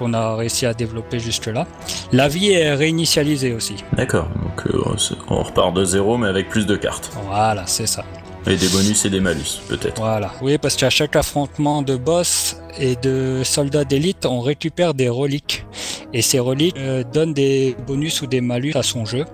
[0.00, 1.66] qu'on a réussi à développer jusque là.
[2.10, 3.84] La vie est réinitialisée aussi.
[3.92, 7.10] D'accord, donc euh, on repart de zéro, mais avec plus de cartes.
[7.26, 8.02] Voilà, c'est ça.
[8.46, 10.00] Et des bonus et des malus, peut-être.
[10.00, 10.32] Voilà.
[10.40, 15.66] Oui, parce qu'à chaque affrontement de boss et de soldats d'élite, on récupère des reliques.
[16.12, 19.24] Et ces reliques euh, donnent des bonus ou des malus à son jeu.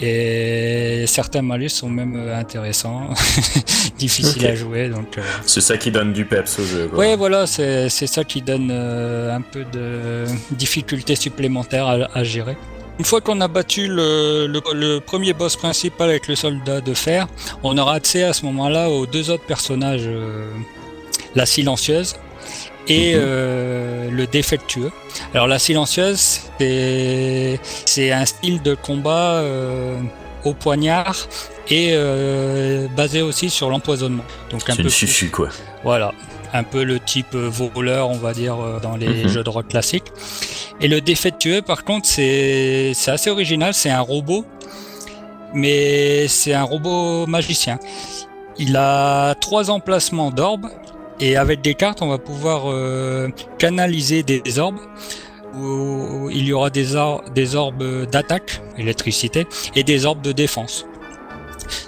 [0.00, 3.08] Et certains malus sont même euh, intéressants,
[3.98, 4.88] difficiles à jouer.
[4.90, 8.22] Donc, euh, C'est ça qui donne du peps au jeu, ouais, voilà, c'est c'est ça
[8.24, 12.56] qui donne euh, un peu de difficulté supplémentaire à, à gérer.
[12.98, 16.94] Une fois qu'on a battu le, le- le premier boss principal avec le soldat de
[16.94, 17.26] fer,
[17.62, 20.48] on aura accès à ce moment-là aux deux autres personnages, euh,
[21.34, 22.14] la silencieuse
[22.88, 23.20] et Mhm.
[23.22, 24.90] euh, le défectueux.
[25.34, 30.00] Alors la silencieuse, c'est un style de combat euh,
[30.44, 31.16] au poignard
[31.68, 31.94] et
[32.96, 34.24] basé aussi sur l'empoisonnement.
[34.50, 35.48] Donc un C'est peu une plus- chichu, quoi.
[35.84, 36.12] voilà,
[36.52, 39.28] un peu le type euh, voleur, on va dire, euh, dans les Mhm.
[39.28, 40.12] jeux de rock classiques.
[40.80, 44.44] Et le défectueux, par contre, c'est c'est assez original, c'est un robot,
[45.54, 47.78] mais c'est un robot magicien.
[48.58, 50.66] Il a trois emplacements d'orbes,
[51.20, 53.28] et avec des cartes, on va pouvoir euh,
[53.58, 54.78] canaliser des orbes.
[55.58, 60.84] Où il y aura des, or- des orbes d'attaque, électricité, et des orbes de défense.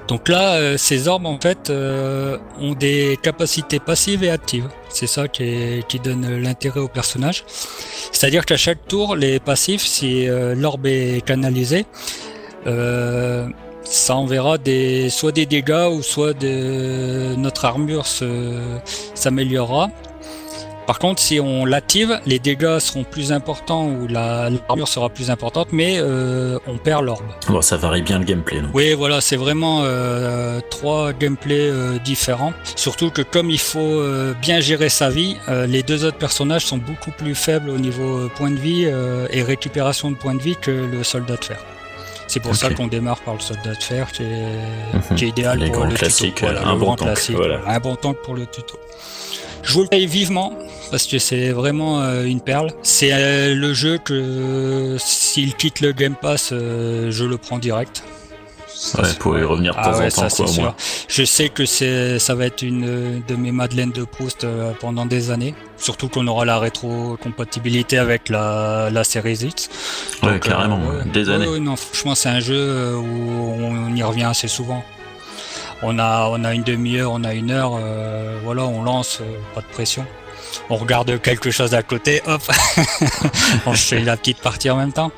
[0.08, 4.68] Donc là, euh, ces orbes en fait euh, ont des capacités passives et actives.
[4.88, 7.44] C'est ça qui, donne l'intérêt au personnage.
[8.12, 11.86] C'est-à-dire qu'à chaque tour, les passifs, si euh, l'orbe est canalisé,
[12.66, 13.48] euh,
[13.84, 14.56] ça enverra
[15.10, 18.06] soit des dégâts ou soit notre armure
[19.14, 19.90] s'améliorera.
[20.88, 25.31] Par contre, si on l'active, les dégâts seront plus importants ou la- l'armure sera plus
[25.31, 27.27] importante, mais euh, on perd l'orbe.
[27.46, 28.70] Bon, ça varie bien le gameplay, donc.
[28.72, 32.55] Oui, voilà, c'est vraiment euh, trois gameplays euh, différents.
[32.74, 34.03] Surtout que comme il faut
[34.40, 35.37] bien gérer sa vie,
[35.68, 38.85] les deux autres personnages sont beaucoup plus faibles au niveau point de vie
[39.31, 41.59] et récupération de points de vie que le soldat de fer.
[42.29, 44.27] C'est pour ça qu'on démarre par le soldat de fer, qui est,
[45.11, 45.16] Mhm.
[45.16, 46.46] qui est idéal Les pour le tuto.
[46.46, 48.79] Voilà, un le bon grand tank, classique, voilà, un bon tank pour le tuto.
[49.62, 50.53] Je vous le paye vivement
[50.90, 52.70] parce que c'est vraiment euh, une perle.
[52.83, 58.03] C'est euh, le jeu que s'il quitte le Game Pass, euh, je le prends direct.
[58.68, 60.48] Ça, Ouais, c'est- pour y revenir de Ah temps ouais, en ça, temps, quoi, au
[60.48, 60.74] sûr.
[61.09, 64.46] Je sais que c'est, ça va être une de mes madeleines de Proust
[64.81, 65.55] pendant des années.
[65.79, 69.68] Surtout qu'on aura la rétrocompatibilité avec la, la Series X.
[70.22, 71.59] Ouais, carrément, euh, des années.
[71.59, 73.05] non, franchement, c'est un jeu où
[73.61, 74.85] on y revient assez souvent.
[75.83, 77.79] On a, on a une demi-heure, on a une heure,
[78.44, 79.20] voilà, on lance,
[79.55, 80.05] pas de pression.
[80.70, 82.42] On regarde quelque chose à côté, hop,
[83.66, 85.12] on fait la petite partie en même temps.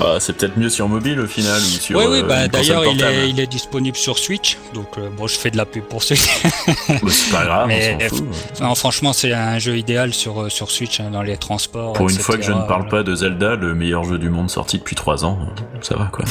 [0.00, 1.98] Ah, c'est peut-être mieux sur mobile au final ou sur.
[1.98, 5.50] Oui, oui, bah, d'ailleurs il est, il est, disponible sur Switch, donc bon, je fais
[5.50, 6.14] de la pub pour ceux.
[7.08, 8.26] c'est pas grave, Mais, on s'en fout.
[8.60, 11.92] Non, franchement, c'est un jeu idéal sur sur Switch hein, dans les transports.
[11.94, 14.50] Pour une fois que je ne parle pas de Zelda, le meilleur jeu du monde
[14.50, 15.38] sorti depuis 3 ans,
[15.80, 16.24] ça va quoi.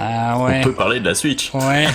[0.00, 0.60] Ah, ouais.
[0.60, 1.52] On peut parler de la Switch.
[1.52, 1.86] Ouais.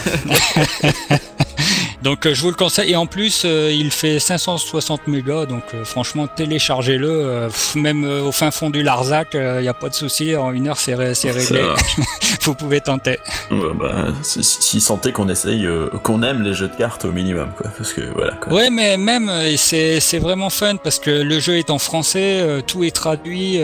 [2.03, 2.91] Donc euh, je vous le conseille.
[2.91, 5.45] Et en plus, euh, il fait 560 mégas.
[5.45, 7.49] Donc euh, franchement, téléchargez-le.
[7.75, 10.36] même au fin fond du Larzac, il n'y a pas de souci.
[10.36, 11.62] En une heure, c'est réglé.
[12.41, 13.19] vous pouvez tenter.
[13.51, 15.67] Ouais, bah, si sentez qu'on essaye,
[16.03, 17.71] qu'on aime les jeux de cartes au minimum, quoi.
[17.75, 18.33] Parce que voilà.
[18.33, 18.53] Quoi.
[18.53, 22.95] Ouais, mais même c'est vraiment fun parce que le jeu est en français, tout est
[22.95, 23.60] traduit.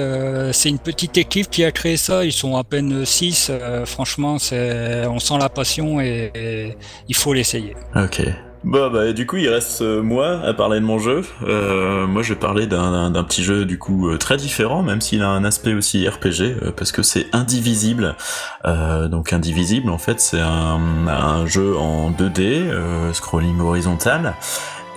[0.52, 2.26] c'est une petite équipe qui a créé ça.
[2.26, 3.52] Ils sont à peine 6
[3.86, 7.76] franchement, c'est on sent la passion et, et il faut l'essayer.
[7.96, 8.24] Ok.
[8.64, 11.26] Bon bah du coup il reste euh, moi à parler de mon jeu.
[11.46, 15.22] Euh, moi je vais parler d'un petit jeu du coup euh, très différent, même s'il
[15.22, 18.16] a un aspect aussi RPG, parce que c'est Indivisible.
[18.64, 24.34] donc Indivisible en fait c'est un, un, jeu en 2D, scrolling horizontal,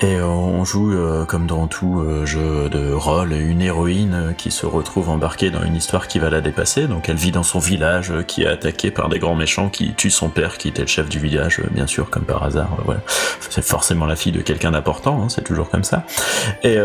[0.01, 4.51] et on joue euh, comme dans tout euh, jeu de rôle une héroïne euh, qui
[4.51, 6.87] se retrouve embarquée dans une histoire qui va la dépasser.
[6.87, 10.11] Donc elle vit dans son village qui est attaqué par des grands méchants qui tuent
[10.11, 12.77] son père qui était le chef du village, bien sûr comme par hasard.
[12.85, 13.01] voilà.
[13.49, 16.05] C'est forcément la fille de quelqu'un d'important, hein, c'est toujours comme ça.
[16.63, 16.79] Et,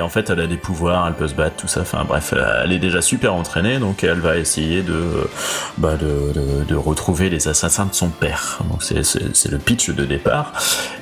[0.00, 1.82] en fait elle a des pouvoirs, elle peut se battre, tout ça.
[1.82, 5.28] Enfin bref, elle est déjà super entraînée, donc elle va essayer de,
[5.76, 8.60] bah, de, de retrouver les assassins de son père.
[8.70, 10.52] Donc c'est le pitch de départ.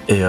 [0.08, 0.22] Et,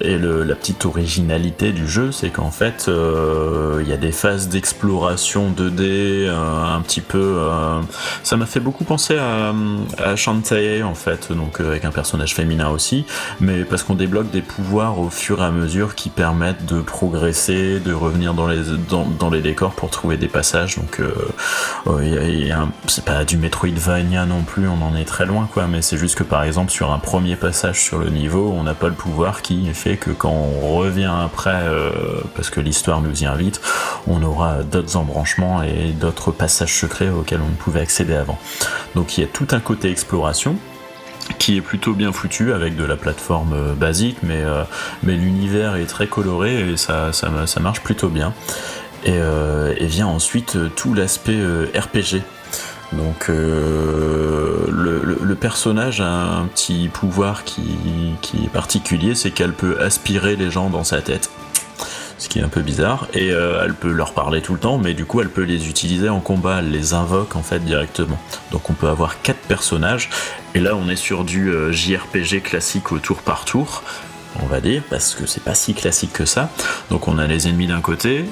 [0.00, 4.12] et le la petite originalité du jeu, c'est qu'en fait, euh, il y a des
[4.12, 7.38] phases d'exploration 2D, euh, un petit peu.
[7.38, 7.80] Euh,
[8.22, 9.52] ça m'a fait beaucoup penser à,
[9.98, 13.06] à Shantae en fait, donc avec un personnage féminin aussi,
[13.40, 17.80] mais parce qu'on débloque des pouvoirs au fur et à mesure qui permettent de progresser,
[17.80, 20.76] de revenir dans les dans, les décors pour trouver des passages.
[20.76, 21.00] Donc,
[22.86, 26.16] c'est pas du Metroidvania non plus, on en est très loin quoi, mais c'est juste
[26.16, 29.42] que par exemple sur un premier passage sur le niveau, on n'a pas le pouvoir
[29.42, 31.90] qui fait que quand on revient après, euh,
[32.34, 33.60] parce que l'histoire nous y invite,
[34.06, 38.38] on aura d'autres embranchements et d'autres passages secrets auxquels on ne pouvait accéder avant.
[38.94, 40.56] Donc il y a tout un côté exploration
[41.38, 44.64] qui est plutôt bien foutu avec de la plateforme euh, basique, mais, euh,
[45.02, 48.34] mais l'univers est très coloré et ça, ça, marche plutôt bien.
[49.04, 49.18] Et,
[49.86, 51.38] vient ensuite tout l'aspect
[51.74, 52.22] RPG
[52.92, 57.62] donc euh, le, personnage a un petit pouvoir qui,
[58.34, 61.30] est particulier, c'est qu'elle peut aspirer les gens dans sa tête.
[62.18, 64.78] Ce qui est un peu bizarre, et euh, elle peut leur parler tout le temps,
[64.78, 68.18] mais du coup elle peut les utiliser en combat, elle les invoque en fait directement.
[68.52, 70.08] Donc on peut avoir quatre personnages,
[70.54, 73.82] et là on est sur du euh, JRPG classique au tour par tour,
[74.40, 76.48] on va dire, parce que c'est pas si classique que ça.
[76.90, 78.24] Donc on a les ennemis d'un côté,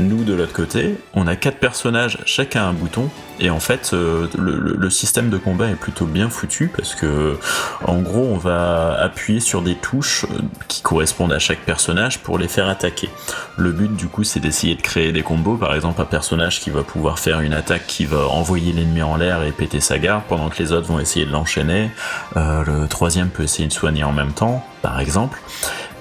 [0.00, 3.10] nous de l'autre côté, on a quatre personnages, chacun un bouton,
[3.40, 7.38] et en fait euh, le, système de combat est plutôt bien foutu parce que
[7.84, 12.38] en gros on va appuyer sur des touches euh, qui correspondent à chaque personnage pour
[12.38, 13.08] les faire attaquer.
[13.56, 16.70] Le but du coup c'est d'essayer de créer des combos, par exemple un personnage qui
[16.70, 20.24] va pouvoir faire une attaque qui va envoyer l'ennemi en l'air et péter sa garde
[20.28, 21.90] pendant que les autres vont essayer de l'enchaîner.
[22.36, 25.40] Euh, le troisième peut essayer de soigner en même temps, par exemple.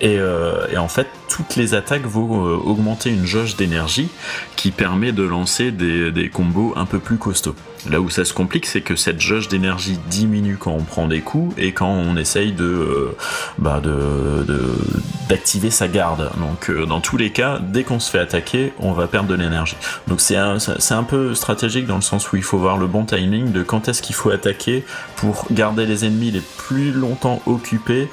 [0.01, 0.17] Et,
[0.77, 1.07] en fait,
[1.39, 4.09] toutes les attaques vont euh, augmenter une jauge d'énergie
[4.57, 7.55] qui permet de lancer des, combos un peu plus costauds.
[7.89, 11.21] Là où ça se complique, c'est que cette jauge d'énergie diminue quand on prend des
[11.21, 13.17] coups et quand on essaye de, euh,
[13.57, 13.81] bah
[15.29, 16.29] d'activer sa garde.
[16.39, 19.77] Donc dans tous les cas, dès qu'on se fait attaquer, on va perdre de l'énergie.
[20.07, 23.53] Donc c'est un peu stratégique dans le sens où il faut voir le bon timing
[23.53, 24.83] de quand est-ce qu'il faut attaquer
[25.15, 28.09] pour garder les ennemis les plus longtemps occupés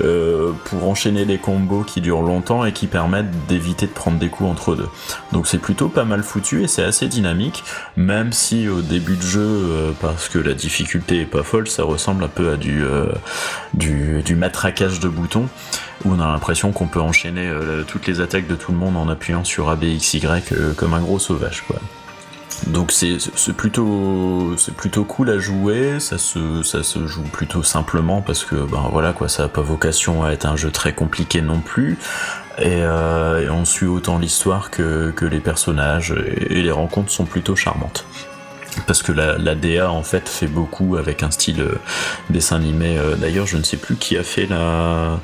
[0.00, 4.28] euh, pour enchaîner des combos qui durent longtemps et qui permettent d'éviter de prendre des
[4.28, 4.88] coups entre deux.
[5.32, 7.64] Donc c'est plutôt pas mal foutu et c'est assez dynamique,
[7.96, 11.84] même si au début de jeu, euh, parce que la difficulté est pas folle, ça
[11.84, 13.12] ressemble un peu à du, euh,
[14.36, 15.48] matraquage de boutons,
[16.04, 17.50] où on a l'impression qu'on peut enchaîner
[17.88, 20.22] toutes les attaques de tout le monde en appuyant sur ABXY
[20.76, 21.64] comme un gros sauvage.
[21.66, 21.80] Quoi.
[22.66, 23.18] Donc c'est
[23.56, 28.56] plutôt c'est plutôt cool à jouer, ça se ça se joue plutôt simplement parce que
[28.56, 31.98] ben voilà quoi, ça a pas vocation à être un jeu très compliqué non plus.
[32.58, 36.12] Et, euh, on suit autant l'histoire que, que les personnages
[36.50, 38.04] et, les rencontres sont plutôt charmantes
[38.86, 41.78] parce que la, la, DA en fait fait beaucoup avec un style euh,
[42.30, 42.98] dessin animé.
[42.98, 45.20] Euh, d'ailleurs, je ne sais plus qui a fait la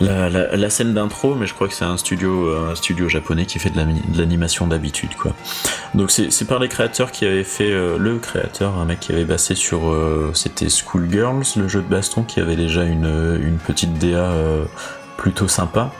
[0.00, 3.58] la, scène d'intro, mais je crois que c'est un studio, euh, un studio japonais qui
[3.58, 3.78] fait de
[4.16, 5.32] l'animation d'habitude, quoi.
[5.94, 9.24] Donc c'est par les créateurs qui avaient fait euh, le créateur, un mec qui avait
[9.24, 13.98] basé sur, euh, c'était Schoolgirls, le jeu de baston, qui avait déjà une, une petite
[13.98, 14.32] DA
[15.16, 15.92] plutôt sympa.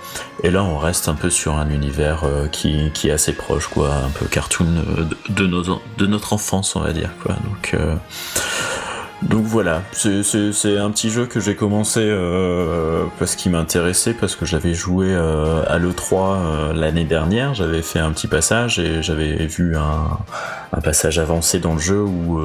[0.42, 3.95] Et là, on reste un peu sur un univers qui, qui, est assez proche, quoi,
[3.95, 4.66] un peu cartoon
[5.29, 7.37] de, nos, de notre enfance, on va dire, quoi.
[7.45, 7.77] Donc,
[9.29, 14.45] donc voilà, c'est un petit jeu que j'ai commencé euh, parce qu'il m'intéressait, parce que
[14.45, 19.47] j'avais joué euh, à l'E3 euh, l'année dernière, j'avais fait un petit passage et j'avais
[19.47, 20.19] vu un,
[20.83, 22.41] passage avancé dans le jeu où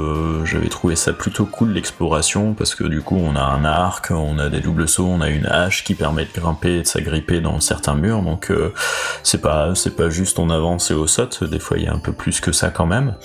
[0.45, 4.37] j'avais trouvé ça plutôt cool l'exploration, parce que du coup on a un arc, on
[4.37, 7.39] a des doubles sauts, on a une hache qui permet de grimper et de s'agripper
[7.41, 8.51] dans certains murs, donc
[9.23, 11.99] c'est pas, pas juste on avance et au saute, des fois il y a un
[11.99, 13.15] peu plus que ça quand même.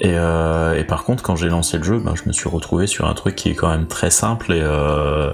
[0.00, 2.86] Et, euh, et, par contre, quand j'ai lancé le jeu, ben, je me suis retrouvé
[2.86, 5.32] sur un truc qui est quand même très simple et euh,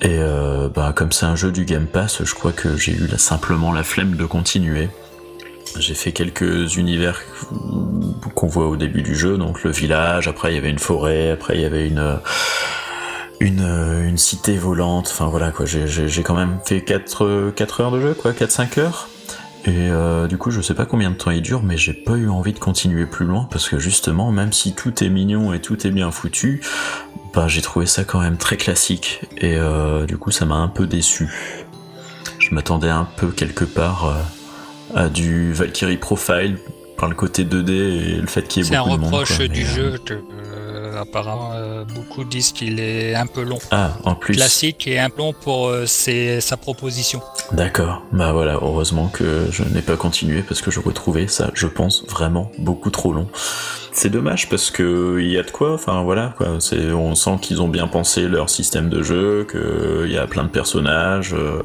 [0.00, 3.08] et euh, bah, comme c'est un jeu du Game Pass, je crois que j'ai eu
[3.16, 4.90] simplement la flemme de continuer.
[5.78, 7.20] J'ai fait quelques univers
[8.34, 11.30] qu'on voit au début du jeu, donc le village, après il y avait une forêt,
[11.30, 12.20] après il y avait une
[13.40, 13.62] une,
[14.04, 18.14] une cité volante, enfin voilà quoi, j'ai quand même fait 4, 4 heures de jeu,
[18.14, 19.08] quoi, 4-5 heures.
[19.68, 22.14] Et euh, du coup, je sais pas combien de temps il dure, mais j'ai pas
[22.14, 25.60] eu envie de continuer plus loin parce que justement, même si tout est mignon et
[25.60, 26.62] tout est bien foutu,
[27.34, 30.68] bah j'ai trouvé ça quand même très classique et euh, du coup, ça m'a un
[30.68, 31.28] peu déçu.
[32.38, 36.56] Je m'attendais un peu quelque part euh, à du Valkyrie Profile
[37.06, 39.10] le côté 2D et le fait qu'il y ait beaucoup de monde.
[39.10, 39.98] C'est un reproche du jeu
[40.98, 43.58] apparemment, euh, beaucoup disent qu'il est un peu long.
[43.70, 44.34] Ah, en plus.
[44.34, 47.22] Classique et un peu long pour euh, sa proposition.
[47.52, 48.02] D'accord.
[48.12, 52.04] Bah voilà, heureusement que je n'ai pas continué parce que je retrouvais ça, je pense,
[52.08, 53.28] vraiment beaucoup trop long.
[53.92, 56.58] C'est dommage parce que il y a de quoi, enfin voilà, quoi.
[56.60, 60.44] C'est, on sent qu'ils ont bien pensé leur système de jeu, qu'il y a plein
[60.44, 61.34] de personnages.
[61.34, 61.62] Euh,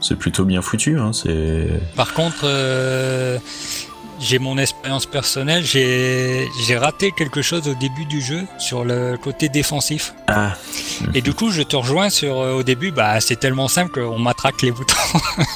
[0.00, 0.98] c'est plutôt bien foutu.
[0.98, 1.68] Hein, c'est.
[1.94, 2.46] Par contre
[4.20, 9.48] j'ai mon expérience personnelle, j'ai raté quelque chose au début du jeu sur le côté
[9.48, 10.14] défensif.
[10.26, 10.54] Ah.
[11.14, 14.18] Et du coup, je te rejoins sur euh, au début, bah c'est tellement simple qu'on
[14.18, 14.94] matraque les boutons.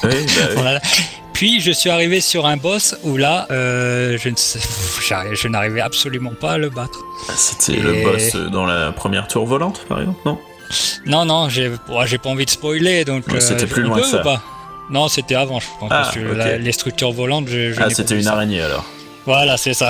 [0.03, 0.79] Oui, bah
[1.33, 6.33] Puis je suis arrivé sur un boss où là, euh, je, ne je n'arrivais absolument
[6.39, 6.99] pas à le battre.
[7.27, 10.37] Ah, c'était le boss dans la première tour volante, par exemple, non?
[11.05, 13.25] Non, non, j'ai pas envie de spoiler, donc.
[13.39, 14.23] c'était euh, plus loin que ça.
[14.89, 15.89] Non, c'était avant, je pense.
[15.91, 16.11] Ah,
[16.59, 18.85] les structures volantes, je, Ah, c'était une araignée alors.
[19.25, 19.89] Voilà, c'est ça.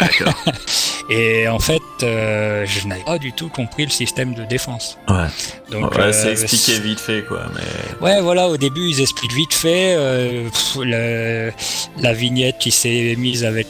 [0.00, 0.34] D'accord.
[1.10, 4.98] et en fait, euh, je n'avais pas du tout compris le système de défense.
[5.08, 5.26] Ouais.
[5.70, 7.46] Donc, ouais, c'est euh, expliqué vite fait, quoi.
[7.54, 8.06] Mais...
[8.06, 9.94] Ouais, voilà, au début, ils expliquent vite fait.
[9.96, 11.50] Euh,
[11.98, 13.68] la vignette qui s'est mise avec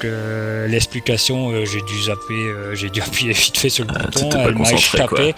[0.69, 4.73] l'explication, j'ai dû zapper, j'ai dû appuyer vite fait sur le ah, bouton, elle m'a
[4.73, 5.35] échappé.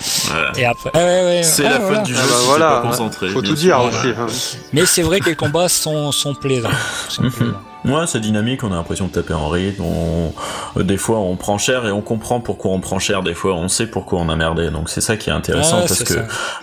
[0.57, 3.29] Et après, ouais, ouais, c'est la faute du jeu, ah, bah, voilà, pas concentré.
[3.29, 4.09] Faut tout dire aussi.
[4.09, 4.27] Hein.
[4.73, 6.71] Mais c'est vrai que les combats sont, sont plaisants.
[7.09, 7.63] Sont plaisants.
[7.87, 11.57] Ouais, c'est dynamique, on a l'impression de taper en rythme, euh, des fois on prend
[11.57, 14.37] cher et on comprend pourquoi on prend cher, des fois on sait pourquoi on a
[14.37, 16.15] merdé, donc c'est ça qui est intéressant parce que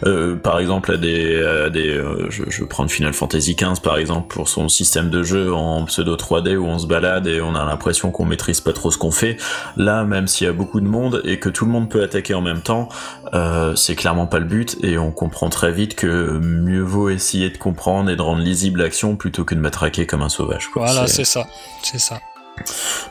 [0.06, 4.34] euh, par exemple à des, des euh, je, je prends Final Fantasy XV par exemple
[4.34, 7.66] pour son système de jeu en pseudo 3D où on se balade et on a
[7.66, 9.38] l'impression qu'on maîtrise pas trop ce qu'on fait,
[9.78, 12.34] là même s'il y a beaucoup de monde et que tout le monde peut attaquer
[12.34, 12.90] en même temps,
[13.34, 17.50] euh, c'est clairement pas le but et on comprend très vite que mieux vaut essayer
[17.50, 20.68] de comprendre et de rendre lisible l'action plutôt que de matraquer comme un sauvage.
[20.68, 20.86] Quoi.
[20.86, 21.48] Voilà, c'est ça,
[21.82, 22.20] c'est ça.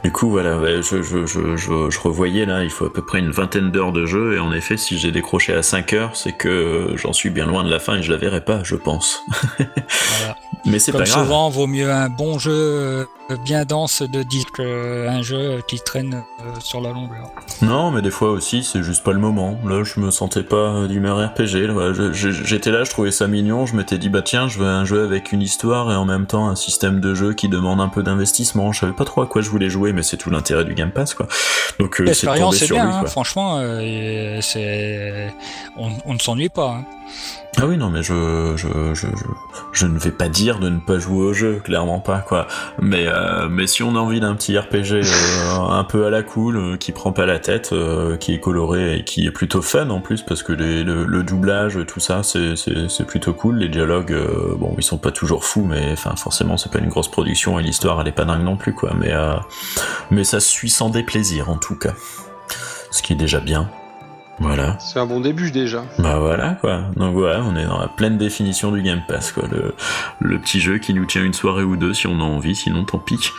[0.04, 3.30] Du coup, voilà, je, je, je, je, revoyais là, il faut à peu près une
[3.30, 6.92] vingtaine d'heures de jeu, et en effet, si j'ai décroché à 5 heures, c'est que
[6.96, 9.20] j'en suis bien loin de la fin et je la verrai pas, je pense.
[9.58, 10.36] voilà.
[10.64, 11.24] Mais c'est pas grave.
[11.24, 13.04] souvent, vaut mieux un bon jeu euh,
[13.44, 17.30] bien dense de disque qu'un jeu qui traîne euh, sur la longueur.
[17.60, 19.58] Non, mais des fois aussi, c'est juste pas le moment.
[19.64, 22.12] Là, je me sentais pas d'humeur RPG.
[22.12, 25.04] J'étais là, je trouvais ça mignon, je m'étais dit, bah tiens, je veux un jeu
[25.04, 28.02] avec une histoire et en même temps un système de jeu qui demande un peu
[28.02, 28.72] d'investissement.
[28.72, 30.90] Je savais pas trop à quoi je voulais jouer, mais c'est tout l'intérêt du Game
[30.90, 31.26] Pass, quoi.
[31.78, 33.04] Donc, euh, c'est tombé sur bien, lui, hein.
[33.06, 35.34] Franchement, euh, c'est...
[35.76, 36.78] On, ne s'ennuie pas.
[36.78, 36.84] Hein.
[37.58, 39.06] Ah oui, non, mais je, je, je,
[39.72, 42.46] je, ne vais pas dire de ne pas jouer au jeu, clairement pas, quoi.
[42.80, 45.02] Mais, euh, mais si on a envie d'un petit RPG euh,
[45.68, 47.74] un peu à la cool, euh, qui prend pas la tête,
[48.20, 51.78] qui est coloré et qui est plutôt fun en plus, parce que les, le, doublage,
[51.86, 53.58] tout ça, c'est, plutôt cool.
[53.58, 54.16] Les dialogues,
[54.58, 57.62] bon, ils sont pas toujours fous, mais enfin, forcément, c'est pas une grosse production et
[57.62, 58.92] l'histoire, elle est pas dingue non plus, quoi.
[58.98, 59.12] Mais,
[60.10, 61.92] mais ça suit sans déplaisir, en tout cas.
[62.90, 63.70] Ce qui est déjà bien.
[64.38, 64.76] Voilà.
[64.78, 65.84] C'est un bon début déjà.
[65.98, 66.82] Bah voilà quoi.
[66.96, 69.44] Donc voilà, on est dans la pleine définition du Game Pass quoi.
[69.50, 69.74] Le,
[70.20, 72.84] le petit jeu qui nous tient une soirée ou deux si on a envie, sinon
[72.84, 73.30] tant pis.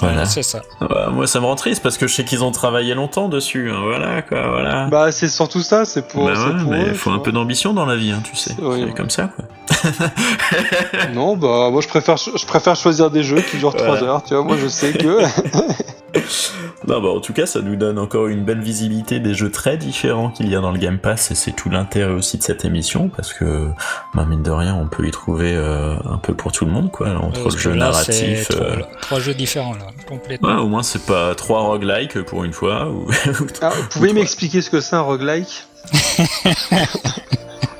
[0.00, 0.62] Voilà, c'est ça.
[0.80, 3.70] Bah, moi, ça me rend triste parce que je sais qu'ils ont travaillé longtemps dessus.
[3.70, 3.82] Hein.
[3.84, 4.86] Voilà, quoi, voilà.
[4.86, 6.24] Bah, c'est surtout ça, c'est pour.
[6.24, 8.56] Bah ouais, mais il faut un peu d'ambition dans la vie, hein, tu sais.
[8.56, 9.44] C'est comme ça, quoi.
[11.14, 14.34] non, bah moi je préfère, je préfère choisir des jeux qui durent 3 heures, tu
[14.34, 15.22] vois, moi je sais que...
[16.88, 19.76] non, bah en tout cas, ça nous donne encore une belle visibilité des jeux très
[19.76, 22.64] différents qu'il y a dans le Game Pass, et c'est tout l'intérêt aussi de cette
[22.64, 23.68] émission, parce que,
[24.14, 26.90] bah, mine de rien, on peut y trouver euh, un peu pour tout le monde,
[26.90, 28.48] quoi, entre le jeu narratif...
[28.52, 30.48] Euh, trois, jeux différents, là, complètement.
[30.48, 33.08] Ouais, au moins c'est pas trois roguelikes pour une fois, ou...
[33.60, 35.66] Ah, vous pouvez m'expliquer ce que c'est un roguelike?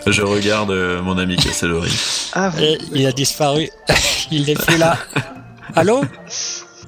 [0.07, 1.93] Je regarde euh, mon ami Casselori.
[2.35, 2.51] Ah,
[2.93, 3.69] il a disparu.
[4.31, 4.99] il n'est plus là.
[5.75, 6.03] Allô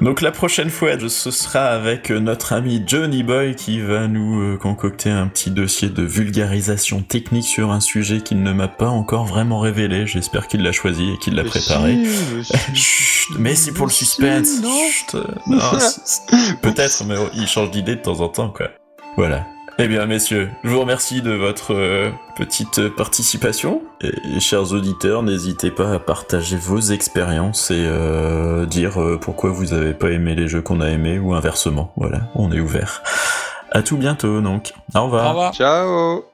[0.01, 4.41] donc la prochaine fois, ce sera avec euh, notre ami Johnny Boy qui va nous
[4.41, 8.89] euh, concocter un petit dossier de vulgarisation technique sur un sujet qu'il ne m'a pas
[8.89, 10.07] encore vraiment révélé.
[10.07, 11.97] J'espère qu'il l'a choisi et qu'il l'a préparé.
[13.39, 14.61] mais c'est pour le suspense.
[16.63, 18.71] Peut-être, mais il change d'idée de temps en temps, quoi.
[19.17, 19.47] Voilà.
[19.79, 23.83] Eh bien, messieurs, je vous remercie de votre euh, petite participation.
[24.03, 29.73] Et, chers auditeurs, n'hésitez pas à partager vos expériences et euh, dire euh, pourquoi vous
[29.73, 31.93] avez pas aimé les jeux qu'on a aimés ou inversement.
[31.97, 33.03] Voilà, on est ouvert.
[33.73, 34.75] À tout bientôt, donc.
[34.95, 35.27] Au revoir.
[35.27, 35.55] Au revoir.
[35.55, 36.34] Ciao.